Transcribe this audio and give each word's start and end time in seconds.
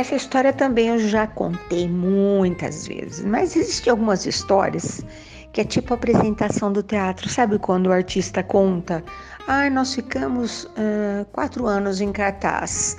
essa 0.00 0.16
história 0.16 0.50
também 0.50 0.88
eu 0.88 0.98
já 0.98 1.26
contei 1.26 1.86
muitas 1.86 2.86
vezes, 2.86 3.22
mas 3.22 3.54
existem 3.54 3.90
algumas 3.90 4.24
histórias 4.24 5.04
que 5.52 5.60
é 5.60 5.64
tipo 5.64 5.92
a 5.92 5.96
apresentação 5.96 6.72
do 6.72 6.82
teatro. 6.82 7.28
Sabe 7.28 7.58
quando 7.58 7.88
o 7.88 7.92
artista 7.92 8.42
conta? 8.42 9.04
Ah, 9.46 9.68
nós 9.68 9.94
ficamos 9.94 10.64
uh, 10.64 11.24
quatro 11.32 11.66
anos 11.66 12.00
em 12.00 12.12
cartaz, 12.12 12.96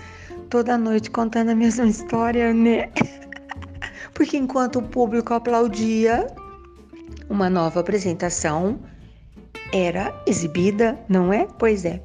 toda 0.49 0.77
noite 0.77 1.09
contando 1.09 1.49
a 1.49 1.55
mesma 1.55 1.87
história, 1.87 2.53
né? 2.53 2.89
Porque 4.13 4.37
enquanto 4.37 4.77
o 4.77 4.83
público 4.83 5.33
aplaudia, 5.33 6.27
uma 7.29 7.49
nova 7.49 7.79
apresentação 7.79 8.79
era 9.73 10.13
exibida, 10.27 10.99
não 11.09 11.33
é? 11.33 11.47
Pois 11.57 11.83
é. 11.83 11.99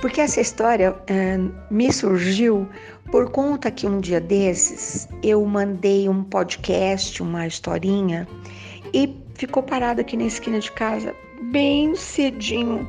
Porque 0.00 0.20
essa 0.20 0.40
história 0.40 0.94
é, 1.06 1.38
me 1.70 1.90
surgiu 1.92 2.68
por 3.10 3.30
conta 3.30 3.70
que 3.70 3.86
um 3.86 4.00
dia 4.00 4.20
desses 4.20 5.08
eu 5.22 5.44
mandei 5.44 6.08
um 6.08 6.22
podcast, 6.24 7.22
uma 7.22 7.46
historinha, 7.46 8.26
e 8.92 9.16
ficou 9.34 9.62
parado 9.62 10.00
aqui 10.00 10.16
na 10.16 10.24
esquina 10.24 10.58
de 10.58 10.70
casa, 10.72 11.14
bem 11.50 11.94
cedinho. 11.94 12.88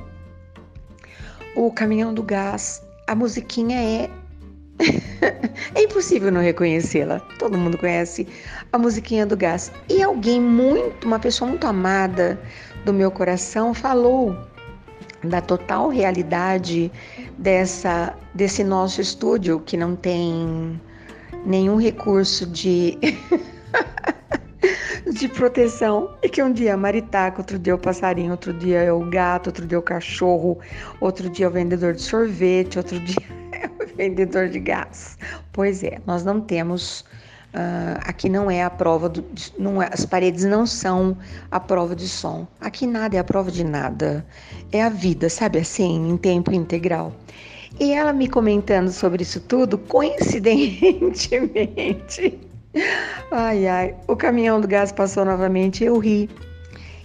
O 1.55 1.71
caminhão 1.71 2.13
do 2.13 2.23
gás, 2.23 2.81
a 3.07 3.15
musiquinha 3.15 3.77
é. 3.81 4.09
é 5.73 5.83
impossível 5.83 6.31
não 6.31 6.41
reconhecê-la. 6.41 7.19
Todo 7.39 7.57
mundo 7.57 7.77
conhece 7.77 8.27
a 8.73 8.77
musiquinha 8.77 9.25
do 9.25 9.37
gás. 9.37 9.71
E 9.89 10.03
alguém 10.03 10.41
muito, 10.41 11.05
uma 11.05 11.19
pessoa 11.19 11.49
muito 11.49 11.65
amada 11.65 12.39
do 12.83 12.93
meu 12.93 13.09
coração, 13.09 13.73
falou 13.73 14.35
da 15.29 15.41
total 15.41 15.89
realidade 15.89 16.91
dessa 17.37 18.15
desse 18.33 18.63
nosso 18.63 19.01
estúdio 19.01 19.59
que 19.59 19.77
não 19.77 19.95
tem 19.95 20.79
nenhum 21.45 21.77
recurso 21.77 22.45
de 22.45 22.97
de 25.13 25.27
proteção 25.27 26.09
e 26.23 26.29
que 26.29 26.41
um 26.41 26.51
dia 26.51 26.71
é 26.71 26.75
maritaca, 26.75 27.39
outro 27.39 27.59
dia 27.59 27.73
é 27.73 27.75
o 27.75 27.79
passarinho, 27.79 28.31
outro 28.31 28.53
dia 28.53 28.81
é 28.81 28.91
o 28.91 29.07
gato, 29.09 29.47
outro 29.47 29.65
dia 29.65 29.75
é 29.75 29.79
o 29.79 29.81
cachorro, 29.81 30.59
outro 30.99 31.29
dia 31.29 31.45
é 31.45 31.49
o 31.49 31.51
vendedor 31.51 31.93
de 31.93 32.01
sorvete, 32.01 32.77
outro 32.77 32.99
dia 32.99 33.27
é 33.51 33.67
o 33.83 33.95
vendedor 33.95 34.49
de 34.49 34.59
gás. 34.59 35.17
Pois 35.53 35.83
é, 35.83 35.99
nós 36.05 36.25
não 36.25 36.41
temos 36.41 37.05
Uh, 37.55 37.95
aqui 38.03 38.27
não 38.27 38.51
é 38.51 38.63
a 38.63 38.69
prova 38.69 39.07
do, 39.07 39.23
não 39.57 39.81
é, 39.81 39.89
as 39.89 40.05
paredes 40.05 40.43
não 40.43 40.65
são 40.65 41.17
a 41.49 41.57
prova 41.57 41.95
de 41.95 42.05
som. 42.05 42.45
Aqui 42.59 42.85
nada 42.85 43.15
é 43.15 43.19
a 43.19 43.23
prova 43.23 43.49
de 43.49 43.63
nada. 43.63 44.25
É 44.73 44.83
a 44.83 44.89
vida, 44.89 45.29
sabe 45.29 45.59
assim, 45.59 46.09
em 46.09 46.17
tempo 46.17 46.51
integral. 46.51 47.13
E 47.79 47.93
ela 47.93 48.11
me 48.11 48.27
comentando 48.27 48.91
sobre 48.91 49.23
isso 49.23 49.39
tudo, 49.39 49.77
coincidentemente, 49.87 52.37
ai 53.31 53.65
ai, 53.67 53.95
o 54.05 54.17
caminhão 54.17 54.59
do 54.59 54.67
gás 54.67 54.91
passou 54.91 55.23
novamente, 55.23 55.81
eu 55.81 55.97
ri. 55.97 56.29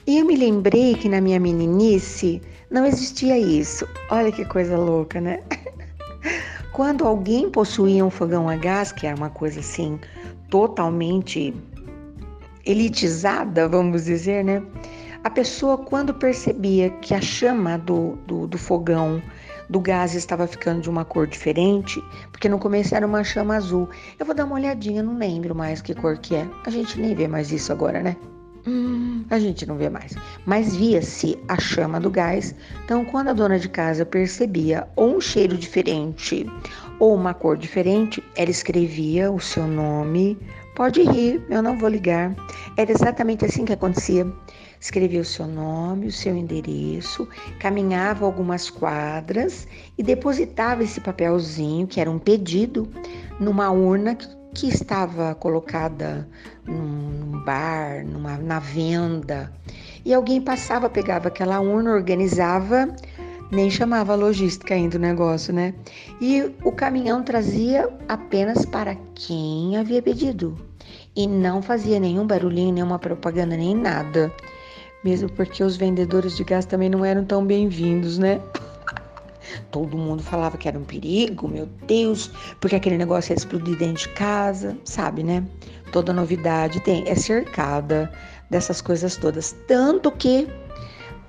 E 0.04 0.18
eu 0.18 0.26
me 0.26 0.34
lembrei 0.34 0.96
que 0.96 1.08
na 1.08 1.20
minha 1.20 1.38
meninice 1.38 2.42
não 2.68 2.84
existia 2.84 3.38
isso. 3.38 3.86
Olha 4.10 4.32
que 4.32 4.44
coisa 4.44 4.76
louca, 4.76 5.20
né? 5.20 5.44
Quando 6.72 7.06
alguém 7.06 7.48
possuía 7.48 8.04
um 8.04 8.10
fogão 8.10 8.48
a 8.48 8.56
gás, 8.56 8.90
que 8.90 9.06
era 9.06 9.16
uma 9.16 9.30
coisa 9.30 9.60
assim, 9.60 10.00
totalmente 10.50 11.54
elitizada, 12.66 13.68
vamos 13.68 14.04
dizer, 14.04 14.44
né? 14.44 14.62
A 15.22 15.28
pessoa, 15.28 15.76
quando 15.76 16.14
percebia 16.14 16.88
que 16.88 17.14
a 17.14 17.20
chama 17.20 17.76
do, 17.78 18.16
do, 18.26 18.46
do, 18.46 18.56
fogão, 18.56 19.22
do 19.68 19.78
gás 19.78 20.14
estava 20.14 20.46
ficando 20.46 20.80
de 20.80 20.88
uma 20.88 21.04
cor 21.04 21.26
diferente, 21.26 22.02
porque 22.32 22.48
no 22.48 22.58
começo 22.58 22.94
era 22.94 23.06
uma 23.06 23.22
chama 23.22 23.56
azul. 23.56 23.88
Eu 24.18 24.24
vou 24.24 24.34
dar 24.34 24.46
uma 24.46 24.54
olhadinha, 24.54 25.02
não 25.02 25.18
lembro 25.18 25.54
mais 25.54 25.82
que 25.82 25.94
cor 25.94 26.16
que 26.16 26.34
é. 26.34 26.48
A 26.64 26.70
gente 26.70 26.98
nem 26.98 27.14
vê 27.14 27.28
mais 27.28 27.52
isso 27.52 27.70
agora, 27.70 28.02
né? 28.02 28.16
Hum, 28.66 29.24
a 29.30 29.38
gente 29.38 29.66
não 29.66 29.76
vê 29.76 29.90
mais. 29.90 30.14
Mas 30.46 30.74
via-se 30.74 31.38
a 31.48 31.58
chama 31.60 32.00
do 32.00 32.10
gás. 32.10 32.54
Então, 32.84 33.04
quando 33.04 33.28
a 33.28 33.32
dona 33.34 33.58
de 33.58 33.68
casa 33.68 34.06
percebia 34.06 34.88
ou 34.96 35.16
um 35.16 35.20
cheiro 35.20 35.56
diferente 35.56 36.46
ou 37.00 37.14
uma 37.14 37.32
cor 37.32 37.56
diferente, 37.56 38.22
ela 38.36 38.50
escrevia 38.50 39.32
o 39.32 39.40
seu 39.40 39.66
nome. 39.66 40.38
Pode 40.76 41.02
rir, 41.02 41.42
eu 41.48 41.62
não 41.62 41.76
vou 41.76 41.88
ligar. 41.88 42.36
Era 42.76 42.92
exatamente 42.92 43.44
assim 43.44 43.64
que 43.64 43.72
acontecia. 43.72 44.30
Escrevia 44.78 45.20
o 45.20 45.24
seu 45.24 45.46
nome, 45.46 46.06
o 46.06 46.12
seu 46.12 46.36
endereço, 46.36 47.28
caminhava 47.58 48.24
algumas 48.24 48.70
quadras 48.70 49.66
e 49.98 50.02
depositava 50.02 50.82
esse 50.82 51.00
papelzinho, 51.00 51.86
que 51.86 52.00
era 52.00 52.10
um 52.10 52.18
pedido, 52.18 52.88
numa 53.38 53.70
urna 53.70 54.16
que 54.54 54.68
estava 54.68 55.34
colocada 55.34 56.26
num 56.66 57.42
bar, 57.44 58.04
numa, 58.06 58.36
na 58.38 58.58
venda. 58.58 59.52
E 60.04 60.14
alguém 60.14 60.40
passava, 60.40 60.88
pegava 60.88 61.28
aquela 61.28 61.60
urna, 61.60 61.92
organizava 61.92 62.94
nem 63.50 63.70
chamava 63.70 64.14
logística 64.14 64.74
ainda 64.74 64.96
o 64.96 65.00
negócio, 65.00 65.52
né? 65.52 65.74
E 66.20 66.52
o 66.62 66.72
caminhão 66.72 67.22
trazia 67.22 67.88
apenas 68.08 68.64
para 68.64 68.96
quem 69.14 69.76
havia 69.76 70.00
pedido 70.00 70.56
e 71.16 71.26
não 71.26 71.60
fazia 71.60 71.98
nenhum 71.98 72.26
barulhinho, 72.26 72.72
nenhuma 72.72 72.98
propaganda, 72.98 73.56
nem 73.56 73.74
nada. 73.74 74.32
Mesmo 75.02 75.30
porque 75.32 75.64
os 75.64 75.76
vendedores 75.76 76.36
de 76.36 76.44
gás 76.44 76.64
também 76.64 76.88
não 76.88 77.04
eram 77.04 77.24
tão 77.24 77.44
bem-vindos, 77.44 78.18
né? 78.18 78.40
Todo 79.70 79.96
mundo 79.96 80.22
falava 80.22 80.56
que 80.56 80.68
era 80.68 80.78
um 80.78 80.84
perigo, 80.84 81.48
meu 81.48 81.66
Deus, 81.86 82.30
porque 82.60 82.76
aquele 82.76 82.98
negócio 82.98 83.32
ia 83.32 83.36
explodir 83.36 83.76
dentro 83.76 84.04
de 84.04 84.08
casa, 84.10 84.76
sabe, 84.84 85.22
né? 85.22 85.44
Toda 85.90 86.12
novidade 86.12 86.80
tem, 86.80 87.08
é 87.08 87.14
cercada 87.14 88.12
dessas 88.48 88.80
coisas 88.80 89.16
todas. 89.16 89.56
Tanto 89.66 90.10
que 90.12 90.46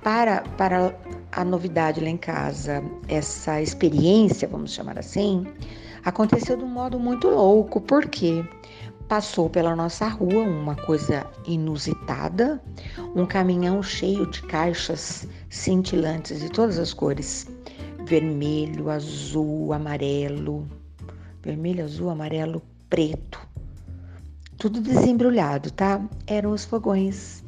para, 0.02 0.42
para 0.56 0.94
a 1.30 1.44
novidade 1.44 2.00
lá 2.00 2.08
em 2.08 2.16
casa, 2.16 2.82
essa 3.08 3.60
experiência, 3.60 4.48
vamos 4.48 4.72
chamar 4.72 4.98
assim, 4.98 5.46
aconteceu 6.04 6.56
de 6.56 6.64
um 6.64 6.68
modo 6.68 6.98
muito 6.98 7.28
louco, 7.28 7.80
porque 7.80 8.44
passou 9.08 9.48
pela 9.48 9.76
nossa 9.76 10.08
rua 10.08 10.42
uma 10.42 10.74
coisa 10.74 11.26
inusitada, 11.46 12.60
um 13.14 13.26
caminhão 13.26 13.82
cheio 13.82 14.26
de 14.30 14.42
caixas 14.42 15.28
cintilantes 15.48 16.40
de 16.40 16.50
todas 16.50 16.78
as 16.78 16.92
cores, 16.92 17.46
vermelho, 18.04 18.90
azul, 18.90 19.72
amarelo, 19.72 20.66
vermelho, 21.42 21.84
azul, 21.84 22.10
amarelo, 22.10 22.60
preto, 22.90 23.38
tudo 24.58 24.80
desembrulhado, 24.80 25.70
tá? 25.70 26.00
Eram 26.26 26.50
os 26.50 26.64
fogões 26.64 27.41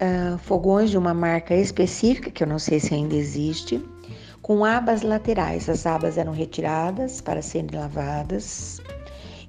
uh, 0.00 0.38
fogões 0.38 0.90
de 0.90 0.98
uma 0.98 1.14
marca 1.14 1.54
específica, 1.54 2.30
que 2.30 2.42
eu 2.42 2.46
não 2.46 2.58
sei 2.58 2.80
se 2.80 2.94
ainda 2.94 3.14
existe, 3.14 3.82
com 4.42 4.64
abas 4.64 5.02
laterais. 5.02 5.68
As 5.68 5.86
abas 5.86 6.16
eram 6.16 6.32
retiradas 6.32 7.20
para 7.20 7.42
serem 7.42 7.70
lavadas, 7.72 8.80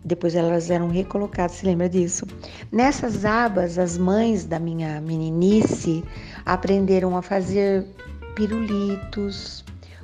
depois 0.03 0.35
elas 0.35 0.69
eram 0.69 0.89
recolocadas, 0.89 1.57
se 1.57 1.65
lembra 1.65 1.89
disso? 1.89 2.25
Nessas 2.71 3.25
abas, 3.25 3.77
as 3.77 3.97
mães 3.97 4.45
da 4.45 4.59
minha 4.59 4.99
meninice 5.01 6.03
aprenderam 6.45 7.17
a 7.17 7.21
fazer 7.21 7.85
pirulitos 8.35 9.63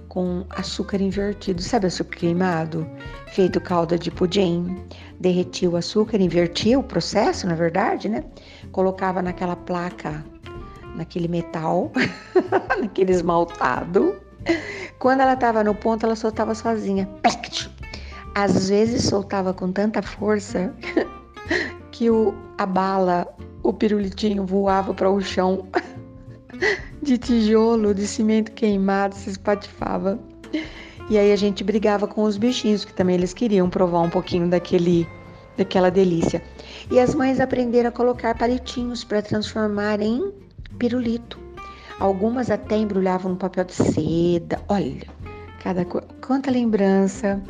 com 0.10 0.46
açúcar 0.50 1.02
invertido, 1.02 1.62
sabe 1.62 1.88
açúcar 1.88 2.18
queimado? 2.18 2.88
Feito 3.28 3.60
calda 3.60 3.98
de 3.98 4.12
pudim. 4.12 4.78
Derretia 5.20 5.70
o 5.70 5.76
açúcar, 5.78 6.22
invertia 6.22 6.78
o 6.78 6.84
processo, 6.84 7.48
na 7.48 7.56
verdade, 7.56 8.08
né? 8.08 8.24
Colocava 8.72 9.22
naquela 9.22 9.56
placa 9.56 10.24
naquele 10.96 11.28
metal, 11.28 11.92
naquele 12.80 13.12
esmaltado. 13.12 14.16
Quando 15.00 15.22
ela 15.22 15.34
estava 15.34 15.64
no 15.64 15.76
ponto, 15.76 16.06
ela 16.06 16.16
soltava 16.16 16.56
sozinha. 16.56 17.10
Às 18.34 18.70
vezes 18.70 19.04
soltava 19.04 19.54
com 19.54 19.72
tanta 19.72 20.02
força 20.02 20.74
que 21.92 22.10
o, 22.10 22.34
a 22.58 22.66
bala, 22.66 23.28
o 23.64 23.72
pirulitinho 23.72 24.46
voava 24.46 24.94
para 24.94 25.10
o 25.10 25.22
chão 25.22 25.68
de 27.02 27.18
tijolo, 27.18 27.94
de 27.94 28.08
cimento 28.08 28.52
queimado, 28.52 29.16
se 29.16 29.30
espatifava. 29.30 30.20
E 31.10 31.18
aí 31.18 31.32
a 31.32 31.36
gente 31.36 31.64
brigava 31.64 32.08
com 32.08 32.24
os 32.24 32.36
bichinhos, 32.36 32.84
que 32.84 32.94
também 32.94 33.16
eles 33.16 33.34
queriam 33.34 33.70
provar 33.70 34.02
um 34.02 34.10
pouquinho 34.10 34.50
daquele, 34.50 35.08
daquela 35.56 35.92
delícia. 35.92 36.42
E 36.90 37.00
as 37.00 37.14
mães 37.14 37.40
aprenderam 37.40 37.90
a 37.90 37.92
colocar 37.92 38.36
palitinhos 38.36 39.04
para 39.04 39.22
transformar 39.22 40.02
em 40.02 40.34
pirulito. 40.78 41.40
Algumas 42.00 42.52
até 42.52 42.78
embrulhavam 42.78 43.32
no 43.32 43.38
papel 43.38 43.64
de 43.64 43.74
seda. 43.74 44.62
Olha, 44.68 45.08
cada 45.64 45.86
quanta 45.86 46.52
lembrança 46.52 47.42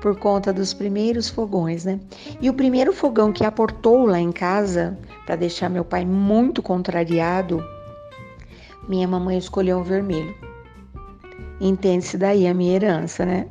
por 0.00 0.18
conta 0.18 0.52
dos 0.52 0.74
primeiros 0.74 1.28
fogões, 1.28 1.84
né? 1.84 2.00
E 2.40 2.50
o 2.50 2.54
primeiro 2.54 2.92
fogão 2.92 3.32
que 3.32 3.44
aportou 3.44 4.04
lá 4.04 4.18
em 4.20 4.32
casa 4.32 4.98
para 5.24 5.36
deixar 5.36 5.70
meu 5.70 5.84
pai 5.84 6.04
muito 6.04 6.60
contrariado, 6.60 7.64
minha 8.88 9.06
mamãe 9.06 9.38
escolheu 9.38 9.78
o 9.78 9.84
vermelho. 9.84 10.34
Entende-se 11.60 12.18
daí 12.18 12.48
a 12.48 12.52
minha 12.52 12.74
herança, 12.74 13.24
né? 13.24 13.46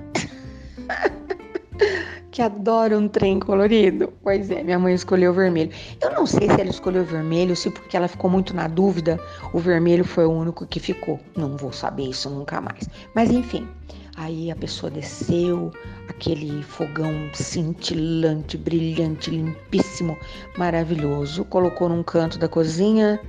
Que 2.31 2.42
adora 2.42 2.98
um 2.98 3.10
trem 3.10 3.39
colorido? 3.39 4.12
Pois 4.24 4.50
é, 4.50 4.63
minha 4.63 4.80
mãe 4.80 4.94
escolheu 4.94 5.31
o 5.31 5.36
vermelho. 5.36 5.69
Eu 6.01 6.12
não 6.12 6.25
sei 6.25 6.50
se 6.50 6.62
ela 6.62 6.69
escolheu 6.69 7.04
o 7.04 7.06
vermelho, 7.06 7.56
se 7.56 7.69
porque 7.69 7.98
ela 7.98 8.07
ficou 8.07 8.30
muito 8.30 8.56
na 8.56 8.68
dúvida, 8.68 9.19
o 9.54 9.60
vermelho 9.60 10.06
foi 10.06 10.25
o 10.25 10.31
único 10.31 10.66
que 10.66 10.80
ficou. 10.80 11.19
Não 11.36 11.57
vou 11.57 11.74
saber 11.74 12.04
isso 12.04 12.30
nunca 12.30 12.62
mais. 12.62 12.89
Mas 13.13 13.30
enfim, 13.30 13.68
aí 14.16 14.50
a 14.50 14.56
pessoa 14.56 14.89
desceu, 14.89 15.72
aquele 16.07 16.63
fogão 16.63 17.13
cintilante, 17.33 18.57
brilhante, 18.57 19.30
limpíssimo, 19.30 20.18
maravilhoso, 20.57 21.44
colocou 21.44 21.89
num 21.89 22.01
canto 22.01 22.39
da 22.39 22.48
cozinha, 22.48 23.19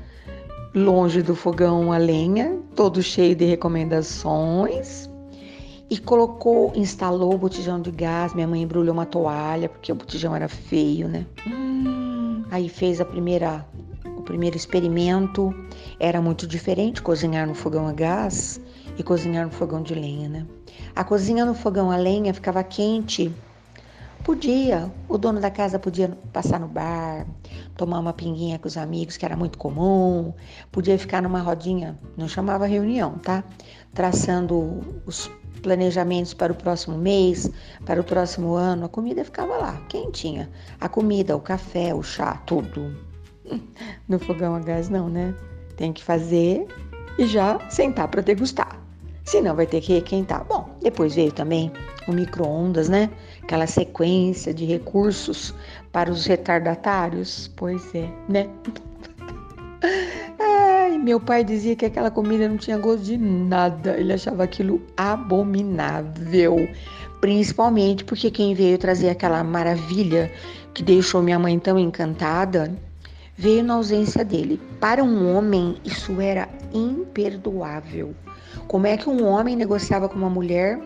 longe 0.75 1.22
do 1.22 1.34
fogão 1.34 1.93
a 1.93 1.98
lenha, 1.98 2.56
todo 2.76 3.02
cheio 3.02 3.34
de 3.34 3.44
recomendações 3.46 5.11
e 5.92 5.98
colocou, 5.98 6.72
instalou 6.74 7.34
o 7.34 7.36
botijão 7.36 7.78
de 7.78 7.90
gás. 7.90 8.32
Minha 8.32 8.48
mãe 8.48 8.62
embrulhou 8.62 8.94
uma 8.94 9.04
toalha 9.04 9.68
porque 9.68 9.92
o 9.92 9.94
botijão 9.94 10.34
era 10.34 10.48
feio, 10.48 11.06
né? 11.06 11.26
Hum. 11.46 12.44
Aí 12.50 12.70
fez 12.70 12.98
a 12.98 13.04
primeira, 13.04 13.66
o 14.16 14.22
primeiro 14.22 14.56
experimento. 14.56 15.54
Era 16.00 16.22
muito 16.22 16.46
diferente 16.46 17.02
cozinhar 17.02 17.46
no 17.46 17.54
fogão 17.54 17.86
a 17.86 17.92
gás 17.92 18.58
e 18.96 19.02
cozinhar 19.02 19.44
no 19.44 19.52
fogão 19.52 19.82
de 19.82 19.94
lenha, 19.94 20.30
né? 20.30 20.46
A 20.96 21.04
cozinha 21.04 21.44
no 21.44 21.52
fogão 21.52 21.90
a 21.90 21.96
lenha 21.98 22.32
ficava 22.32 22.64
quente. 22.64 23.30
Podia, 24.24 24.90
o 25.10 25.18
dono 25.18 25.40
da 25.40 25.50
casa 25.50 25.78
podia 25.78 26.16
passar 26.32 26.58
no 26.58 26.68
bar, 26.68 27.26
tomar 27.76 27.98
uma 27.98 28.14
pinguinha 28.14 28.58
com 28.58 28.66
os 28.66 28.78
amigos, 28.78 29.18
que 29.18 29.26
era 29.26 29.36
muito 29.36 29.58
comum, 29.58 30.32
podia 30.70 30.98
ficar 30.98 31.20
numa 31.20 31.40
rodinha, 31.40 31.98
não 32.16 32.28
chamava 32.28 32.64
reunião, 32.64 33.18
tá? 33.18 33.44
Traçando 33.92 34.80
os 35.04 35.28
planejamentos 35.60 36.34
para 36.34 36.52
o 36.52 36.56
próximo 36.56 36.96
mês, 36.96 37.50
para 37.84 38.00
o 38.00 38.04
próximo 38.04 38.54
ano, 38.54 38.87
a 38.87 38.88
comida 38.88 39.25
ficava 39.25 39.56
lá, 39.56 39.81
quentinha. 39.88 40.50
A 40.81 40.88
comida, 40.88 41.37
o 41.37 41.40
café, 41.40 41.94
o 41.94 42.02
chá, 42.02 42.40
tudo. 42.46 42.94
No 44.08 44.19
fogão 44.19 44.54
a 44.54 44.60
gás 44.60 44.88
não, 44.88 45.08
né? 45.08 45.34
Tem 45.76 45.93
que 45.93 46.02
fazer 46.02 46.66
e 47.19 47.26
já 47.26 47.58
sentar 47.70 48.08
para 48.08 48.20
degustar. 48.20 48.81
Senão 49.25 49.54
vai 49.54 49.66
ter 49.66 49.81
que 49.81 49.94
requentar. 49.94 50.44
Bom, 50.44 50.69
depois 50.82 51.14
veio 51.14 51.32
também 51.32 51.72
o 52.08 52.12
micro-ondas, 52.12 52.88
né? 52.88 53.10
Aquela 53.43 53.66
sequência 53.66 54.52
de 54.52 54.64
recursos 54.64 55.55
para 55.93 56.10
os 56.10 56.26
retardatários. 56.26 57.50
Pois 57.56 57.94
é, 57.94 58.10
né? 58.28 58.48
meu 61.02 61.19
pai 61.19 61.43
dizia 61.43 61.75
que 61.75 61.84
aquela 61.84 62.10
comida 62.10 62.49
não 62.49 62.56
tinha 62.56 62.78
gosto 62.78 63.02
de 63.02 63.19
nada. 63.19 63.96
Ele 63.99 64.12
achava 64.12 64.44
aquilo 64.44 64.81
abominável. 64.96 66.69
Principalmente 67.20 68.04
porque 68.04 68.31
quem 68.31 68.54
veio 68.54 68.78
trazer 68.78 69.10
aquela 69.10 69.43
maravilha 69.43 70.31
que 70.72 70.82
deixou 70.82 71.22
minha 71.22 71.38
mãe 71.38 71.58
tão 71.58 71.78
encantada 71.78 72.72
veio 73.37 73.64
na 73.64 73.75
ausência 73.75 74.25
dele. 74.25 74.60
Para 74.81 75.02
um 75.02 75.34
homem, 75.34 75.76
isso 75.84 76.20
era 76.20 76.49
imperdoável. 76.72 78.14
Como 78.69 78.87
é 78.87 78.96
que 78.96 79.08
um 79.08 79.25
homem 79.25 79.56
negociava 79.56 80.08
com 80.08 80.16
uma 80.16 80.31
mulher 80.31 80.81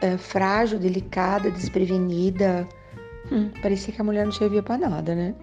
é, 0.00 0.16
frágil, 0.16 0.78
delicada, 0.78 1.50
desprevenida? 1.50 2.66
Hum, 3.30 3.50
parecia 3.62 3.94
que 3.94 4.00
a 4.00 4.04
mulher 4.04 4.24
não 4.24 4.32
servia 4.32 4.62
para 4.62 4.88
nada, 4.88 5.14
né? 5.14 5.34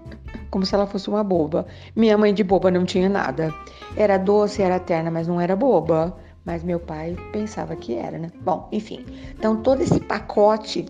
Como 0.50 0.66
se 0.66 0.74
ela 0.76 0.88
fosse 0.88 1.10
uma 1.10 1.24
boba. 1.24 1.66
Minha 1.96 2.18
mãe 2.18 2.34
de 2.34 2.44
boba 2.44 2.72
não 2.72 2.86
tinha 2.86 3.10
nada. 3.10 3.54
Era 3.96 4.18
doce, 4.18 4.62
era 4.62 4.80
terna, 4.80 5.12
mas 5.12 5.28
não 5.28 5.40
era 5.40 5.56
boba. 5.56 6.16
Mas 6.46 6.64
meu 6.64 6.80
pai 6.80 7.16
pensava 7.32 7.76
que 7.76 7.96
era, 7.96 8.18
né? 8.18 8.32
Bom, 8.42 8.68
enfim. 8.72 9.06
Então 9.38 9.58
todo 9.58 9.82
esse 9.82 10.00
pacote 10.00 10.86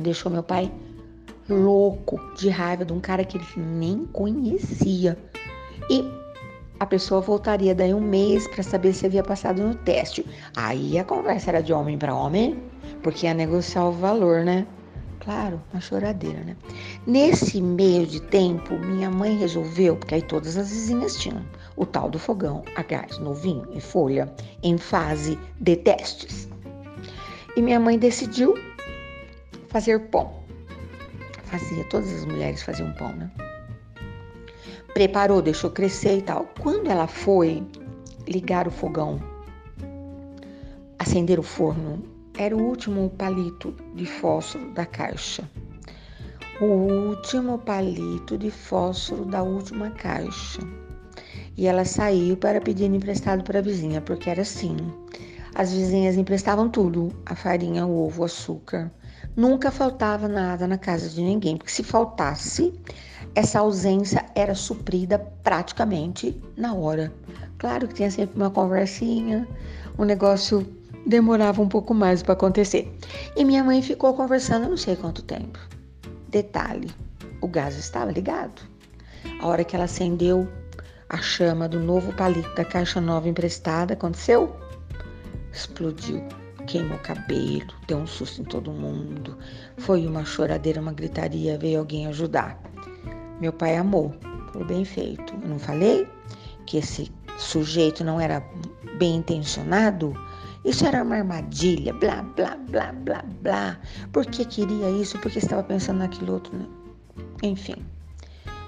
deixou 0.00 0.30
meu 0.30 0.42
pai 0.42 0.72
louco 1.48 2.20
de 2.36 2.48
raiva 2.48 2.84
de 2.84 2.92
um 2.92 3.00
cara 3.00 3.24
que 3.24 3.36
ele 3.36 3.46
nem 3.56 4.06
conhecia. 4.06 5.18
E 5.90 6.04
a 6.80 6.86
pessoa 6.86 7.20
voltaria 7.20 7.74
daí 7.74 7.92
um 7.92 8.00
mês 8.00 8.46
para 8.46 8.62
saber 8.62 8.92
se 8.92 9.04
havia 9.06 9.22
passado 9.22 9.62
no 9.62 9.74
teste. 9.74 10.24
Aí 10.56 10.98
a 10.98 11.04
conversa 11.04 11.50
era 11.50 11.62
de 11.62 11.72
homem 11.72 11.98
para 11.98 12.14
homem, 12.14 12.62
porque 13.02 13.26
ia 13.26 13.34
negociar 13.34 13.84
o 13.86 13.92
valor, 13.92 14.44
né? 14.44 14.66
Claro, 15.28 15.60
uma 15.74 15.80
choradeira, 15.82 16.40
né? 16.42 16.56
Nesse 17.06 17.60
meio 17.60 18.06
de 18.06 18.18
tempo, 18.18 18.78
minha 18.78 19.10
mãe 19.10 19.36
resolveu, 19.36 19.94
porque 19.94 20.14
aí 20.14 20.22
todas 20.22 20.56
as 20.56 20.70
vizinhas 20.70 21.16
tinham 21.18 21.44
o 21.76 21.84
tal 21.84 22.08
do 22.08 22.18
fogão 22.18 22.64
a 22.74 22.82
gás 22.82 23.18
novinho, 23.18 23.68
em 23.70 23.78
folha, 23.78 24.32
em 24.62 24.78
fase 24.78 25.38
de 25.60 25.76
testes. 25.76 26.48
E 27.54 27.60
minha 27.60 27.78
mãe 27.78 27.98
decidiu 27.98 28.54
fazer 29.68 30.00
pão. 30.08 30.32
Fazia, 31.44 31.84
todas 31.90 32.10
as 32.10 32.24
mulheres 32.24 32.62
faziam 32.62 32.90
pão, 32.94 33.12
né? 33.12 33.30
Preparou, 34.94 35.42
deixou 35.42 35.68
crescer 35.68 36.16
e 36.16 36.22
tal. 36.22 36.48
Quando 36.58 36.90
ela 36.90 37.06
foi 37.06 37.62
ligar 38.26 38.66
o 38.66 38.70
fogão, 38.70 39.20
acender 40.98 41.38
o 41.38 41.42
forno 41.42 42.17
era 42.38 42.56
o 42.56 42.62
último 42.62 43.10
palito 43.10 43.74
de 43.96 44.06
fósforo 44.06 44.70
da 44.72 44.86
caixa. 44.86 45.42
O 46.60 46.64
último 46.64 47.58
palito 47.58 48.38
de 48.38 48.48
fósforo 48.48 49.24
da 49.24 49.42
última 49.42 49.90
caixa. 49.90 50.60
E 51.56 51.66
ela 51.66 51.84
saiu 51.84 52.36
para 52.36 52.60
pedir 52.60 52.84
emprestado 52.84 53.42
para 53.42 53.58
a 53.58 53.62
vizinha, 53.62 54.00
porque 54.00 54.30
era 54.30 54.42
assim. 54.42 54.76
As 55.52 55.72
vizinhas 55.72 56.16
emprestavam 56.16 56.68
tudo: 56.68 57.12
a 57.26 57.34
farinha, 57.34 57.84
o 57.84 58.06
ovo, 58.06 58.22
o 58.22 58.24
açúcar. 58.24 58.88
Nunca 59.34 59.72
faltava 59.72 60.28
nada 60.28 60.68
na 60.68 60.78
casa 60.78 61.08
de 61.08 61.20
ninguém, 61.20 61.56
porque 61.56 61.72
se 61.72 61.82
faltasse, 61.82 62.72
essa 63.34 63.58
ausência 63.58 64.24
era 64.36 64.54
suprida 64.54 65.18
praticamente 65.42 66.40
na 66.56 66.72
hora. 66.72 67.12
Claro 67.58 67.88
que 67.88 67.94
tinha 67.94 68.10
sempre 68.10 68.36
uma 68.36 68.50
conversinha, 68.50 69.46
um 69.98 70.04
negócio 70.04 70.64
demorava 71.08 71.62
um 71.62 71.68
pouco 71.68 71.94
mais 71.94 72.22
para 72.22 72.34
acontecer. 72.34 72.94
E 73.34 73.44
minha 73.44 73.64
mãe 73.64 73.80
ficou 73.80 74.12
conversando 74.14 74.68
não 74.68 74.76
sei 74.76 74.94
quanto 74.94 75.22
tempo. 75.22 75.58
Detalhe: 76.28 76.90
o 77.40 77.48
gás 77.48 77.76
estava 77.76 78.12
ligado. 78.12 78.62
A 79.40 79.46
hora 79.46 79.64
que 79.64 79.74
ela 79.74 79.86
acendeu 79.86 80.46
a 81.08 81.16
chama 81.16 81.66
do 81.66 81.80
novo 81.80 82.12
palito 82.12 82.54
da 82.54 82.64
caixa 82.64 83.00
nova 83.00 83.28
emprestada, 83.28 83.94
aconteceu? 83.94 84.54
Explodiu, 85.50 86.22
queimou 86.66 86.98
o 86.98 87.00
cabelo, 87.00 87.72
deu 87.86 87.96
um 87.98 88.06
susto 88.06 88.42
em 88.42 88.44
todo 88.44 88.70
mundo. 88.70 89.36
Foi 89.78 90.06
uma 90.06 90.24
choradeira, 90.24 90.80
uma 90.80 90.92
gritaria, 90.92 91.56
veio 91.56 91.78
alguém 91.78 92.06
ajudar. 92.06 92.60
Meu 93.40 93.52
pai 93.52 93.76
amou, 93.76 94.14
foi 94.52 94.64
bem 94.64 94.84
feito. 94.84 95.32
Eu 95.42 95.48
não 95.48 95.58
falei 95.58 96.06
que 96.66 96.76
esse 96.76 97.10
sujeito 97.38 98.04
não 98.04 98.20
era 98.20 98.44
bem 98.98 99.16
intencionado? 99.16 100.12
Isso 100.64 100.84
era 100.84 101.02
uma 101.02 101.16
armadilha, 101.16 101.92
blá, 101.94 102.22
blá, 102.22 102.56
blá, 102.68 102.92
blá, 102.92 103.24
blá. 103.42 103.78
Por 104.12 104.26
que 104.26 104.44
queria 104.44 104.90
isso? 104.90 105.18
Porque 105.18 105.38
estava 105.38 105.62
pensando 105.62 105.98
naquilo 105.98 106.34
outro, 106.34 106.56
né? 106.56 106.66
Enfim. 107.42 107.76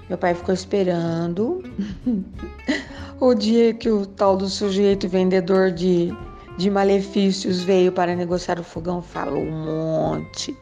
Meu 0.07 0.17
pai 0.17 0.33
ficou 0.33 0.53
esperando 0.53 1.63
o 3.19 3.33
dia 3.33 3.73
que 3.73 3.89
o 3.89 4.05
tal 4.05 4.35
do 4.35 4.47
sujeito 4.47 5.07
vendedor 5.07 5.71
de, 5.71 6.13
de 6.57 6.69
malefícios 6.69 7.63
veio 7.63 7.91
para 7.91 8.15
negociar 8.15 8.59
o 8.59 8.63
fogão, 8.63 9.01
falou 9.01 9.41
um 9.41 9.65
monte. 9.65 10.57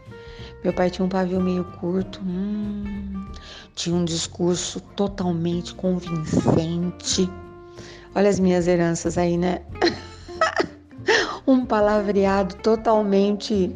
Meu 0.64 0.74
pai 0.74 0.90
tinha 0.90 1.06
um 1.06 1.10
pavio 1.10 1.40
meio 1.40 1.64
curto, 1.80 2.20
hum, 2.22 3.26
tinha 3.76 3.96
um 3.96 4.04
discurso 4.04 4.82
totalmente 4.82 5.74
convincente. 5.74 7.30
Olha 8.14 8.30
as 8.30 8.40
minhas 8.40 8.68
heranças 8.68 9.18
aí, 9.18 9.38
né? 9.38 9.62
um 11.52 11.66
palavreado 11.66 12.56
totalmente 12.58 13.76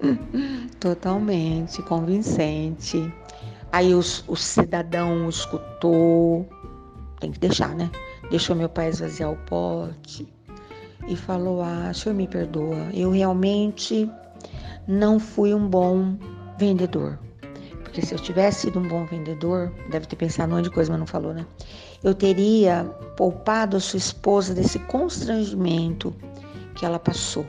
totalmente 0.80 1.82
convincente. 1.82 3.12
Aí 3.70 3.94
os, 3.94 4.24
o 4.26 4.34
cidadão 4.34 5.28
escutou, 5.28 6.48
tem 7.20 7.30
que 7.30 7.38
deixar, 7.38 7.74
né? 7.74 7.90
Deixou 8.30 8.56
meu 8.56 8.68
pai 8.68 8.88
esvaziar 8.88 9.30
o 9.30 9.36
pote 9.36 10.26
e 11.06 11.14
falou: 11.14 11.60
Ah, 11.62 11.92
senhor 11.92 12.14
me 12.14 12.26
perdoa, 12.26 12.88
eu 12.94 13.10
realmente 13.10 14.10
não 14.86 15.20
fui 15.20 15.52
um 15.52 15.68
bom 15.68 16.16
vendedor. 16.58 17.18
Porque 17.82 18.00
se 18.00 18.14
eu 18.14 18.18
tivesse 18.18 18.62
sido 18.62 18.78
um 18.78 18.88
bom 18.88 19.04
vendedor, 19.04 19.72
deve 19.90 20.06
ter 20.06 20.16
pensado 20.16 20.52
um 20.52 20.56
monte 20.56 20.64
de 20.64 20.70
coisa, 20.70 20.90
mas 20.90 21.00
não 21.00 21.06
falou, 21.06 21.34
né? 21.34 21.44
Eu 22.02 22.14
teria 22.14 22.84
poupado 23.16 23.76
a 23.76 23.80
sua 23.80 23.98
esposa 23.98 24.54
desse 24.54 24.78
constrangimento 24.78 26.14
que 26.78 26.86
ela 26.86 26.98
passou, 26.98 27.46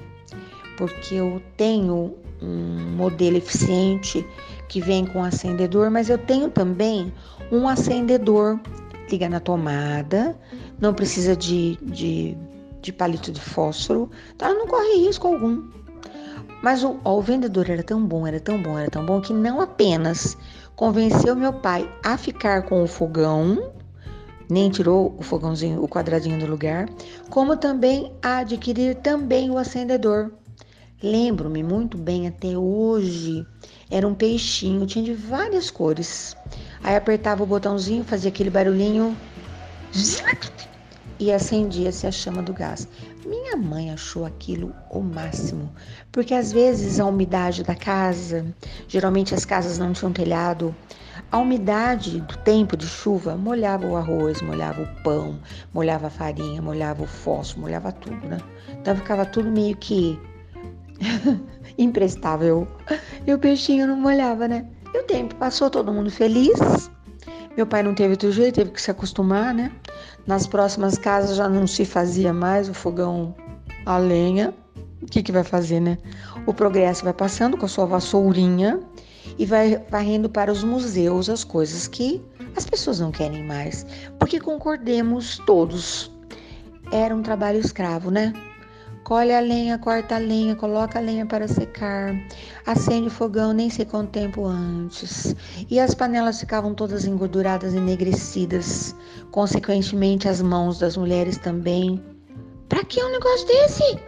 porque 0.77 1.15
eu 1.15 1.41
tenho 1.55 2.15
um 2.41 2.95
modelo 2.95 3.37
eficiente 3.37 4.25
que 4.67 4.81
vem 4.81 5.05
com 5.05 5.23
acendedor, 5.23 5.89
mas 5.89 6.09
eu 6.09 6.17
tenho 6.17 6.49
também 6.49 7.13
um 7.51 7.67
acendedor 7.67 8.59
liga 9.09 9.27
na 9.27 9.39
tomada, 9.39 10.37
não 10.79 10.93
precisa 10.93 11.35
de, 11.35 11.77
de, 11.81 12.37
de 12.81 12.93
palito 12.93 13.31
de 13.31 13.41
fósforo, 13.41 14.09
tá? 14.37 14.53
Não 14.53 14.67
corre 14.67 15.05
risco 15.05 15.27
algum. 15.27 15.67
Mas 16.61 16.83
o, 16.83 16.99
ó, 17.03 17.17
o 17.17 17.21
vendedor 17.21 17.69
era 17.69 17.83
tão 17.83 18.05
bom, 18.05 18.27
era 18.27 18.39
tão 18.39 18.61
bom, 18.61 18.77
era 18.77 18.89
tão 18.89 19.05
bom 19.05 19.19
que 19.21 19.33
não 19.33 19.61
apenas 19.61 20.37
convenceu 20.75 21.35
meu 21.35 21.53
pai 21.53 21.89
a 22.03 22.17
ficar 22.17 22.63
com 22.63 22.83
o 22.83 22.87
fogão, 22.87 23.71
nem 24.49 24.69
tirou 24.69 25.15
o 25.17 25.21
fogãozinho, 25.21 25.83
o 25.83 25.87
quadradinho 25.87 26.39
do 26.39 26.47
lugar, 26.47 26.89
como 27.29 27.55
também 27.55 28.11
a 28.21 28.39
adquirir 28.39 28.95
também 28.95 29.49
o 29.49 29.57
acendedor. 29.57 30.31
Lembro-me 31.01 31.63
muito 31.63 31.97
bem 31.97 32.27
até 32.27 32.57
hoje. 32.57 33.45
Era 33.89 34.07
um 34.07 34.13
peixinho, 34.13 34.85
tinha 34.85 35.05
de 35.05 35.13
várias 35.13 35.71
cores. 35.71 36.35
Aí 36.83 36.95
apertava 36.95 37.43
o 37.43 37.47
botãozinho, 37.47 38.03
fazia 38.03 38.29
aquele 38.29 38.49
barulhinho 38.49 39.15
e 41.19 41.31
acendia-se 41.31 42.07
a 42.07 42.11
chama 42.11 42.41
do 42.41 42.53
gás. 42.53 42.87
Minha 43.25 43.55
mãe 43.55 43.91
achou 43.91 44.25
aquilo 44.25 44.73
o 44.89 45.01
máximo, 45.01 45.71
porque 46.11 46.33
às 46.33 46.51
vezes 46.51 46.99
a 46.99 47.05
umidade 47.05 47.63
da 47.63 47.75
casa, 47.75 48.45
geralmente 48.87 49.35
as 49.35 49.45
casas 49.45 49.77
não 49.77 49.93
tinham 49.93 50.11
telhado, 50.11 50.73
a 51.31 51.37
umidade 51.37 52.21
do 52.21 52.37
tempo 52.39 52.75
de 52.75 52.87
chuva 52.87 53.35
molhava 53.35 53.85
o 53.85 53.95
arroz, 53.95 54.41
molhava 54.41 54.81
o 54.81 55.03
pão, 55.03 55.39
molhava 55.73 56.07
a 56.07 56.09
farinha, 56.09 56.61
molhava 56.61 57.03
o 57.03 57.07
fósforo, 57.07 57.61
molhava 57.61 57.91
tudo, 57.91 58.27
né? 58.27 58.39
Então 58.69 58.95
ficava 58.95 59.25
tudo 59.25 59.49
meio 59.51 59.77
que 59.77 60.19
imprestável. 61.77 62.67
E 63.27 63.33
o 63.33 63.37
peixinho 63.37 63.85
não 63.85 63.95
molhava, 63.95 64.47
né? 64.47 64.65
E 64.93 64.99
o 64.99 65.03
tempo 65.03 65.35
passou, 65.35 65.69
todo 65.69 65.93
mundo 65.93 66.09
feliz. 66.09 66.89
Meu 67.55 67.67
pai 67.67 67.83
não 67.83 67.93
teve 67.93 68.11
outro 68.11 68.31
jeito, 68.31 68.55
teve 68.55 68.71
que 68.71 68.81
se 68.81 68.89
acostumar, 68.89 69.53
né? 69.53 69.71
Nas 70.25 70.47
próximas 70.47 70.97
casas 70.97 71.37
já 71.37 71.47
não 71.47 71.67
se 71.67 71.85
fazia 71.85 72.33
mais 72.33 72.69
o 72.69 72.73
fogão 72.73 73.35
a 73.85 73.97
lenha. 73.97 74.53
O 75.01 75.05
que, 75.05 75.21
que 75.21 75.31
vai 75.31 75.43
fazer, 75.43 75.79
né? 75.79 75.97
O 76.45 76.53
progresso 76.53 77.03
vai 77.03 77.13
passando 77.13 77.55
com 77.55 77.65
a 77.65 77.69
sua 77.69 77.85
vassourinha 77.85 78.79
e 79.37 79.45
vai 79.45 79.83
varrendo 79.89 80.29
para 80.29 80.51
os 80.51 80.63
museus 80.63 81.29
as 81.29 81.43
coisas 81.43 81.87
que 81.87 82.21
as 82.55 82.65
pessoas 82.65 82.99
não 82.99 83.11
querem 83.11 83.43
mais. 83.43 83.85
Porque 84.17 84.39
concordemos 84.39 85.39
todos, 85.45 86.11
era 86.91 87.15
um 87.15 87.21
trabalho 87.21 87.59
escravo, 87.59 88.09
né? 88.09 88.33
Colhe 89.03 89.33
a 89.33 89.39
lenha, 89.39 89.79
corta 89.79 90.15
a 90.15 90.19
lenha, 90.19 90.55
coloca 90.55 90.99
a 90.99 91.01
lenha 91.01 91.25
para 91.25 91.47
secar, 91.47 92.13
acende 92.65 93.07
o 93.07 93.11
fogão 93.11 93.53
nem 93.53 93.67
sei 93.69 93.83
quanto 93.83 94.11
tempo 94.11 94.45
antes. 94.45 95.35
E 95.67 95.79
as 95.79 95.95
panelas 95.95 96.39
ficavam 96.39 96.75
todas 96.75 97.05
engorduradas, 97.05 97.73
enegrecidas. 97.73 98.95
Consequentemente, 99.31 100.27
as 100.27 100.41
mãos 100.41 100.77
das 100.77 100.95
mulheres 100.95 101.37
também. 101.37 102.03
Para 102.67 102.83
que 102.83 103.03
um 103.03 103.11
negócio 103.11 103.47
desse? 103.47 103.99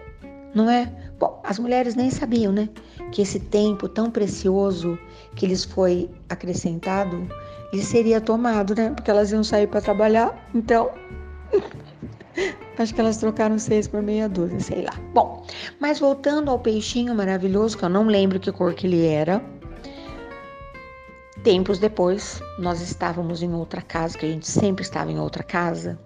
Não 0.53 0.69
é? 0.69 0.85
Bom, 1.17 1.41
as 1.43 1.57
mulheres 1.57 1.95
nem 1.95 2.11
sabiam, 2.11 2.51
né? 2.51 2.69
Que 3.11 3.21
esse 3.21 3.39
tempo 3.39 3.89
tão 3.89 4.09
precioso 4.09 4.97
que 5.35 5.45
lhes 5.45 5.65
foi 5.65 6.09
acrescentado 6.29 7.27
lhes 7.73 7.87
seria 7.87 8.19
tomado, 8.19 8.75
né? 8.75 8.91
Porque 8.91 9.09
elas 9.09 9.31
iam 9.31 9.43
sair 9.43 9.67
para 9.67 9.81
trabalhar. 9.81 10.49
Então. 10.53 10.91
Acho 12.77 12.95
que 12.95 13.01
elas 13.01 13.17
trocaram 13.17 13.59
seis 13.59 13.87
por 13.87 14.01
meia 14.01 14.27
dúzia, 14.27 14.59
sei 14.59 14.81
lá. 14.81 14.93
Bom, 15.13 15.45
mas 15.79 15.99
voltando 15.99 16.49
ao 16.49 16.57
peixinho 16.57 17.13
maravilhoso, 17.13 17.77
que 17.77 17.85
eu 17.85 17.89
não 17.89 18.07
lembro 18.07 18.39
que 18.39 18.51
cor 18.51 18.73
que 18.73 18.87
ele 18.87 19.05
era. 19.05 19.43
Tempos 21.43 21.77
depois, 21.77 22.41
nós 22.57 22.81
estávamos 22.81 23.43
em 23.43 23.53
outra 23.53 23.81
casa, 23.81 24.17
que 24.17 24.25
a 24.25 24.29
gente 24.29 24.47
sempre 24.47 24.83
estava 24.83 25.11
em 25.11 25.19
outra 25.19 25.43
casa. 25.43 25.99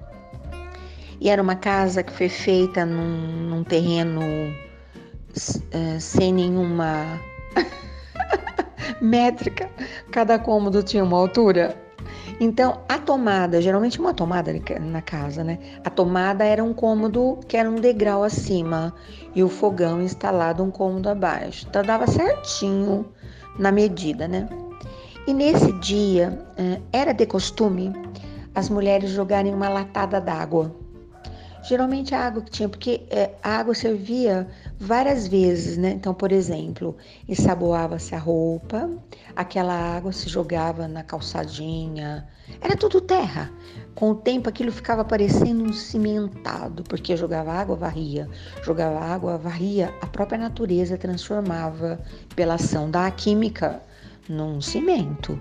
E 1.19 1.29
era 1.29 1.41
uma 1.41 1.55
casa 1.55 2.03
que 2.03 2.11
foi 2.11 2.27
feita 2.27 2.85
num, 2.85 3.49
num 3.49 3.63
terreno 3.63 4.21
uh, 5.35 5.99
sem 5.99 6.33
nenhuma 6.33 7.19
métrica. 9.01 9.69
Cada 10.11 10.39
cômodo 10.39 10.83
tinha 10.83 11.03
uma 11.03 11.17
altura. 11.17 11.75
Então, 12.39 12.81
a 12.89 12.97
tomada, 12.97 13.61
geralmente 13.61 13.99
uma 13.99 14.13
tomada 14.13 14.53
na 14.81 15.01
casa, 15.01 15.43
né? 15.43 15.57
A 15.85 15.89
tomada 15.89 16.43
era 16.43 16.63
um 16.63 16.73
cômodo 16.73 17.39
que 17.47 17.55
era 17.55 17.69
um 17.69 17.75
degrau 17.75 18.23
acima 18.23 18.93
e 19.33 19.41
o 19.43 19.47
fogão 19.47 20.01
instalado 20.01 20.61
um 20.61 20.69
cômodo 20.69 21.09
abaixo. 21.09 21.65
Então, 21.69 21.81
dava 21.81 22.07
certinho 22.07 23.05
na 23.57 23.71
medida, 23.71 24.27
né? 24.27 24.49
E 25.25 25.33
nesse 25.33 25.71
dia, 25.79 26.45
eh, 26.57 26.81
era 26.91 27.13
de 27.13 27.25
costume 27.25 27.93
as 28.53 28.69
mulheres 28.69 29.09
jogarem 29.09 29.53
uma 29.53 29.69
latada 29.69 30.19
d'água 30.19 30.84
Geralmente 31.67 32.13
a 32.13 32.27
água 32.27 32.43
que 32.43 32.51
tinha, 32.51 32.69
porque 32.69 33.01
é, 33.09 33.31
a 33.41 33.57
água 33.57 33.73
servia 33.73 34.47
várias 34.79 35.27
vezes, 35.27 35.77
né? 35.77 35.91
Então, 35.91 36.13
por 36.13 36.31
exemplo, 36.31 36.95
ensaboava-se 37.27 38.13
a 38.13 38.19
roupa, 38.19 38.87
aquela 39.35 39.73
água 39.73 40.11
se 40.11 40.29
jogava 40.29 40.87
na 40.87 41.01
calçadinha, 41.01 42.27
era 42.61 42.75
tudo 42.77 43.01
terra. 43.01 43.51
Com 43.95 44.11
o 44.11 44.15
tempo 44.15 44.47
aquilo 44.47 44.71
ficava 44.71 45.03
parecendo 45.03 45.63
um 45.63 45.73
cimentado, 45.73 46.83
porque 46.83 47.17
jogava 47.17 47.53
água, 47.53 47.75
varria, 47.75 48.29
jogava 48.61 48.99
água, 48.99 49.37
varria, 49.37 49.91
a 50.01 50.05
própria 50.05 50.37
natureza 50.37 50.97
transformava 50.97 51.99
pela 52.35 52.55
ação 52.55 52.91
da 52.91 53.09
química 53.09 53.81
num 54.29 54.61
cimento. 54.61 55.39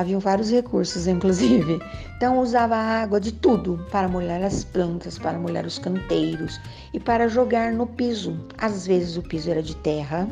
Haviam 0.00 0.18
vários 0.18 0.50
recursos, 0.50 1.06
inclusive. 1.06 1.78
Então, 2.16 2.40
usava 2.40 2.74
água 2.74 3.20
de 3.20 3.32
tudo 3.32 3.84
para 3.92 4.08
molhar 4.08 4.42
as 4.42 4.64
plantas, 4.64 5.18
para 5.18 5.38
molhar 5.38 5.66
os 5.66 5.78
canteiros 5.78 6.58
e 6.94 6.98
para 6.98 7.28
jogar 7.28 7.70
no 7.70 7.86
piso. 7.86 8.34
Às 8.56 8.86
vezes, 8.86 9.18
o 9.18 9.22
piso 9.22 9.50
era 9.50 9.62
de 9.62 9.76
terra, 9.76 10.26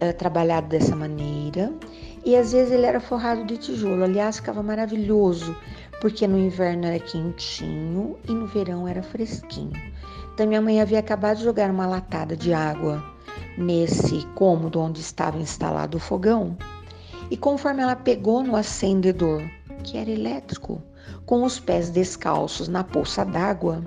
era 0.00 0.14
trabalhado 0.14 0.68
dessa 0.68 0.96
maneira, 0.96 1.70
e 2.24 2.34
às 2.34 2.52
vezes 2.52 2.72
ele 2.72 2.86
era 2.86 2.98
forrado 2.98 3.44
de 3.44 3.58
tijolo. 3.58 4.02
Aliás, 4.02 4.36
ficava 4.36 4.62
maravilhoso, 4.62 5.54
porque 6.00 6.26
no 6.26 6.38
inverno 6.38 6.86
era 6.86 6.98
quentinho 6.98 8.16
e 8.26 8.32
no 8.32 8.46
verão 8.46 8.88
era 8.88 9.02
fresquinho. 9.02 9.78
Então, 10.32 10.46
minha 10.46 10.62
mãe 10.62 10.80
havia 10.80 11.00
acabado 11.00 11.36
de 11.36 11.44
jogar 11.44 11.70
uma 11.70 11.86
latada 11.86 12.34
de 12.34 12.54
água 12.54 13.04
nesse 13.58 14.26
cômodo 14.34 14.80
onde 14.80 15.02
estava 15.02 15.36
instalado 15.36 15.98
o 15.98 16.00
fogão 16.00 16.56
e 17.30 17.36
conforme 17.36 17.82
ela 17.82 17.96
pegou 17.96 18.42
no 18.42 18.56
acendedor, 18.56 19.42
que 19.82 19.96
era 19.96 20.10
elétrico, 20.10 20.82
com 21.24 21.42
os 21.42 21.58
pés 21.58 21.90
descalços 21.90 22.68
na 22.68 22.84
poça 22.84 23.24
d'água, 23.24 23.82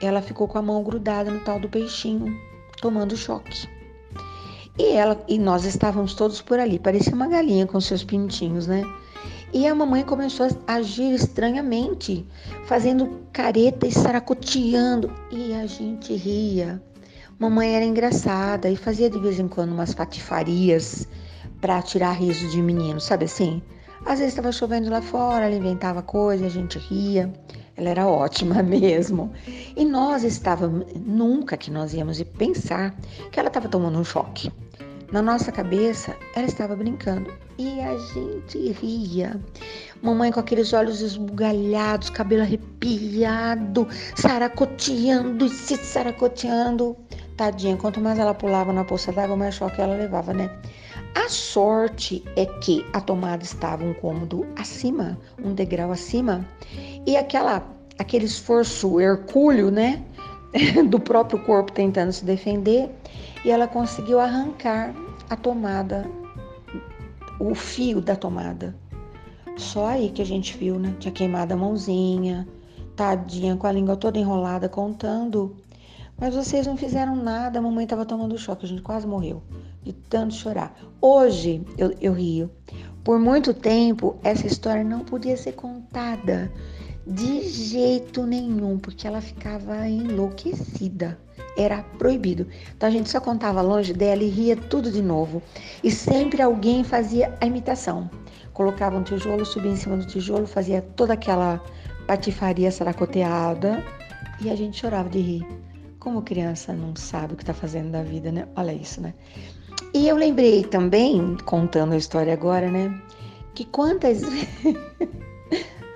ela 0.00 0.22
ficou 0.22 0.48
com 0.48 0.58
a 0.58 0.62
mão 0.62 0.82
grudada 0.82 1.30
no 1.30 1.40
tal 1.40 1.58
do 1.60 1.68
peixinho, 1.68 2.36
tomando 2.80 3.16
choque. 3.16 3.68
E 4.78 4.92
ela 4.92 5.22
e 5.28 5.38
nós 5.38 5.64
estávamos 5.64 6.14
todos 6.14 6.40
por 6.40 6.58
ali, 6.58 6.78
parecia 6.78 7.14
uma 7.14 7.28
galinha 7.28 7.66
com 7.66 7.80
seus 7.80 8.02
pintinhos, 8.02 8.66
né? 8.66 8.82
E 9.52 9.66
a 9.66 9.74
mamãe 9.74 10.04
começou 10.04 10.46
a 10.66 10.74
agir 10.74 11.12
estranhamente, 11.12 12.24
fazendo 12.66 13.20
careta 13.32 13.86
e 13.86 13.92
saracoteando, 13.92 15.12
e 15.30 15.52
a 15.52 15.66
gente 15.66 16.14
ria. 16.14 16.80
Mamãe 17.38 17.74
era 17.74 17.84
engraçada 17.84 18.70
e 18.70 18.76
fazia 18.76 19.10
de 19.10 19.18
vez 19.18 19.40
em 19.40 19.48
quando 19.48 19.72
umas 19.72 19.92
patifarias 19.92 21.08
para 21.60 21.82
tirar 21.82 22.12
riso 22.12 22.48
de 22.48 22.62
menino, 22.62 23.00
sabe 23.00 23.26
assim? 23.26 23.62
Às 24.04 24.18
vezes 24.18 24.28
estava 24.28 24.50
chovendo 24.50 24.88
lá 24.90 25.02
fora, 25.02 25.44
ela 25.44 25.54
inventava 25.54 26.02
coisa, 26.02 26.46
a 26.46 26.48
gente 26.48 26.78
ria. 26.78 27.32
Ela 27.76 27.90
era 27.90 28.06
ótima 28.06 28.62
mesmo. 28.64 29.32
E 29.76 29.84
nós 29.84 30.24
estávamos, 30.24 30.86
nunca 30.94 31.56
que 31.56 31.70
nós 31.70 31.92
íamos 31.92 32.22
pensar 32.22 32.94
que 33.30 33.38
ela 33.38 33.48
estava 33.48 33.68
tomando 33.68 33.98
um 33.98 34.04
choque. 34.04 34.50
Na 35.12 35.20
nossa 35.20 35.50
cabeça, 35.50 36.16
ela 36.36 36.46
estava 36.46 36.76
brincando 36.76 37.32
e 37.58 37.80
a 37.80 37.98
gente 37.98 38.72
ria. 38.72 39.38
Mamãe 40.00 40.30
com 40.30 40.38
aqueles 40.40 40.72
olhos 40.72 41.00
esbugalhados, 41.00 42.10
cabelo 42.10 42.42
arrepiado, 42.42 43.88
saracoteando 44.14 45.44
e 45.44 45.50
se 45.50 45.76
saracoteando. 45.76 46.96
Tadinha, 47.36 47.76
quanto 47.76 48.00
mais 48.00 48.18
ela 48.18 48.34
pulava 48.34 48.72
na 48.72 48.84
poça 48.84 49.10
d'água, 49.10 49.36
mais 49.36 49.56
choque 49.56 49.80
ela 49.80 49.96
levava, 49.96 50.32
né? 50.32 50.48
A 51.14 51.28
sorte 51.28 52.22
é 52.36 52.46
que 52.46 52.86
a 52.92 53.00
tomada 53.00 53.42
estava 53.42 53.84
um 53.84 53.92
cômodo 53.94 54.46
acima, 54.56 55.18
um 55.42 55.52
degrau 55.52 55.90
acima, 55.90 56.46
e 57.04 57.16
aquela 57.16 57.66
aquele 57.98 58.24
esforço 58.24 59.00
hercúleo, 59.00 59.70
né, 59.70 60.02
do 60.88 61.00
próprio 61.00 61.44
corpo 61.44 61.72
tentando 61.72 62.12
se 62.12 62.24
defender, 62.24 62.88
e 63.44 63.50
ela 63.50 63.66
conseguiu 63.66 64.20
arrancar 64.20 64.94
a 65.28 65.36
tomada, 65.36 66.08
o 67.40 67.54
fio 67.54 68.00
da 68.00 68.14
tomada. 68.14 68.74
Só 69.56 69.88
aí 69.88 70.10
que 70.10 70.22
a 70.22 70.26
gente 70.26 70.56
viu, 70.56 70.78
né? 70.78 70.94
Tinha 70.98 71.12
queimado 71.12 71.52
a 71.52 71.56
mãozinha, 71.56 72.48
tadinha, 72.96 73.56
com 73.56 73.66
a 73.66 73.72
língua 73.72 73.96
toda 73.96 74.18
enrolada, 74.18 74.68
contando. 74.68 75.56
Mas 76.18 76.34
vocês 76.34 76.66
não 76.66 76.76
fizeram 76.76 77.16
nada, 77.16 77.58
a 77.58 77.62
mamãe 77.62 77.84
estava 77.84 78.06
tomando 78.06 78.38
choque, 78.38 78.64
a 78.64 78.68
gente 78.68 78.80
quase 78.80 79.06
morreu 79.06 79.42
de 79.82 79.92
tanto 79.92 80.34
chorar. 80.34 80.76
Hoje 81.00 81.62
eu, 81.78 81.94
eu 82.00 82.12
rio. 82.12 82.50
Por 83.02 83.18
muito 83.18 83.54
tempo, 83.54 84.18
essa 84.22 84.46
história 84.46 84.84
não 84.84 85.00
podia 85.00 85.36
ser 85.36 85.52
contada 85.52 86.52
De 87.06 87.48
jeito 87.48 88.24
nenhum, 88.26 88.78
porque 88.78 89.06
ela 89.06 89.20
ficava 89.20 89.88
enlouquecida. 89.88 91.18
Era 91.56 91.82
proibido. 91.98 92.46
Então 92.76 92.88
a 92.88 92.92
gente 92.92 93.10
só 93.10 93.20
contava 93.20 93.60
longe 93.62 93.92
dela 93.92 94.22
e 94.22 94.28
ria 94.28 94.56
tudo 94.56 94.90
de 94.92 95.02
novo. 95.02 95.42
E 95.82 95.90
sempre 95.90 96.42
alguém 96.42 96.84
fazia 96.84 97.34
a 97.40 97.46
imitação. 97.46 98.08
Colocava 98.52 98.96
um 98.96 99.02
tijolo, 99.02 99.44
subia 99.44 99.72
em 99.72 99.76
cima 99.76 99.96
do 99.96 100.06
tijolo, 100.06 100.46
fazia 100.46 100.82
toda 100.82 101.14
aquela 101.14 101.60
patifaria 102.06 102.70
saracoteada 102.70 103.82
e 104.40 104.50
a 104.50 104.54
gente 104.56 104.78
chorava 104.78 105.08
de 105.08 105.18
rir. 105.20 105.46
Como 105.98 106.22
criança 106.22 106.72
não 106.72 106.94
sabe 106.96 107.34
o 107.34 107.36
que 107.36 107.42
está 107.42 107.54
fazendo 107.54 107.90
da 107.90 108.02
vida, 108.02 108.30
né? 108.30 108.46
Olha 108.56 108.72
isso, 108.72 109.00
né? 109.00 109.14
E 109.92 110.06
eu 110.06 110.16
lembrei 110.16 110.64
também, 110.64 111.36
contando 111.44 111.92
a 111.92 111.96
história 111.96 112.32
agora, 112.32 112.70
né? 112.70 113.00
Que 113.54 113.64
quantas 113.64 114.22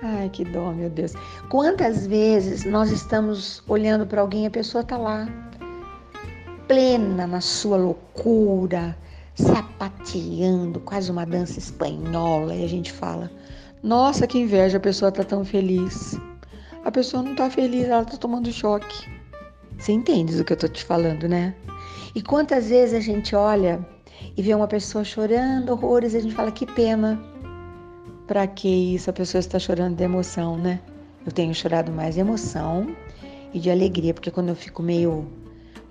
Ai, 0.07 0.29
que 0.29 0.43
dó, 0.43 0.71
meu 0.71 0.89
Deus. 0.89 1.13
Quantas 1.49 2.05
vezes 2.05 2.63
nós 2.63 2.91
estamos 2.91 3.63
olhando 3.67 4.05
para 4.05 4.21
alguém 4.21 4.43
e 4.43 4.47
a 4.47 4.51
pessoa 4.51 4.81
está 4.81 4.97
lá, 4.97 5.27
plena 6.67 7.25
na 7.25 7.41
sua 7.41 7.77
loucura, 7.77 8.95
sapateando, 9.33 10.79
quase 10.81 11.09
uma 11.09 11.25
dança 11.25 11.57
espanhola, 11.57 12.53
e 12.53 12.63
a 12.63 12.67
gente 12.67 12.91
fala: 12.91 13.31
Nossa, 13.81 14.27
que 14.27 14.37
inveja, 14.37 14.77
a 14.77 14.81
pessoa 14.81 15.09
está 15.09 15.23
tão 15.23 15.43
feliz. 15.43 16.19
A 16.83 16.91
pessoa 16.91 17.23
não 17.23 17.31
está 17.31 17.49
feliz, 17.49 17.85
ela 17.85 18.03
está 18.03 18.15
tomando 18.15 18.51
choque. 18.51 19.09
Você 19.79 19.91
entende 19.91 20.37
do 20.37 20.43
que 20.43 20.53
eu 20.53 20.55
estou 20.55 20.69
te 20.69 20.83
falando, 20.83 21.27
né? 21.27 21.55
E 22.15 22.21
quantas 22.21 22.69
vezes 22.69 22.95
a 22.95 23.01
gente 23.01 23.35
olha 23.35 23.85
e 24.37 24.41
vê 24.41 24.55
uma 24.55 24.69
pessoa 24.69 25.03
chorando 25.03 25.71
horrores 25.71 26.13
e 26.13 26.17
a 26.17 26.21
gente 26.21 26.33
fala: 26.33 26.49
Que 26.49 26.65
pena 26.65 27.21
para 28.25 28.47
que 28.47 28.95
isso? 28.95 29.09
A 29.09 29.13
pessoa 29.13 29.41
está 29.41 29.59
chorando 29.59 29.97
de 29.97 30.03
emoção, 30.03 30.57
né? 30.57 30.79
Eu 31.25 31.31
tenho 31.33 31.53
chorado 31.53 31.91
mais 31.91 32.15
de 32.15 32.21
emoção 32.21 32.95
e 33.53 33.59
de 33.59 33.69
alegria, 33.69 34.13
porque 34.13 34.31
quando 34.31 34.47
eu 34.47 34.55
fico 34.55 34.81
meio 34.81 35.27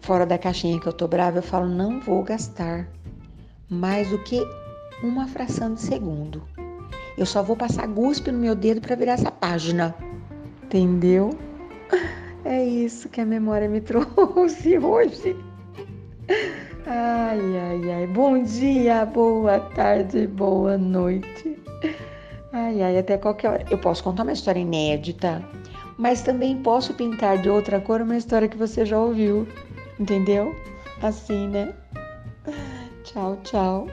fora 0.00 0.24
da 0.24 0.38
caixinha 0.38 0.80
que 0.80 0.86
eu 0.86 0.92
tô 0.94 1.06
brava, 1.06 1.38
eu 1.38 1.42
falo, 1.42 1.68
não 1.68 2.00
vou 2.00 2.22
gastar 2.22 2.88
mais 3.68 4.08
do 4.08 4.18
que 4.20 4.40
uma 5.02 5.26
fração 5.26 5.74
de 5.74 5.80
segundo. 5.80 6.42
Eu 7.18 7.26
só 7.26 7.42
vou 7.42 7.56
passar 7.56 7.86
guspe 7.86 8.32
no 8.32 8.38
meu 8.38 8.54
dedo 8.54 8.80
para 8.80 8.96
virar 8.96 9.12
essa 9.12 9.30
página. 9.30 9.94
Entendeu? 10.62 11.30
É 12.46 12.62
isso 12.62 13.08
que 13.08 13.22
a 13.22 13.24
memória 13.24 13.66
me 13.66 13.80
trouxe 13.80 14.78
hoje. 14.78 15.34
Ai, 16.86 17.40
ai, 17.58 17.92
ai. 17.92 18.06
Bom 18.06 18.42
dia, 18.42 19.04
boa 19.06 19.58
tarde, 19.58 20.26
boa 20.26 20.76
noite. 20.76 21.58
Ai, 22.52 22.82
ai, 22.82 22.98
até 22.98 23.16
qualquer 23.16 23.48
hora. 23.48 23.64
Eu 23.70 23.78
posso 23.78 24.02
contar 24.04 24.22
uma 24.22 24.32
história 24.32 24.60
inédita, 24.60 25.42
mas 25.98 26.22
também 26.22 26.62
posso 26.62 26.94
pintar 26.94 27.38
de 27.38 27.48
outra 27.48 27.80
cor 27.80 28.00
uma 28.00 28.16
história 28.16 28.48
que 28.48 28.56
você 28.56 28.84
já 28.84 28.98
ouviu. 28.98 29.46
Entendeu? 29.98 30.54
Assim, 31.02 31.48
né? 31.48 31.74
Tchau, 33.02 33.38
tchau. 33.42 33.86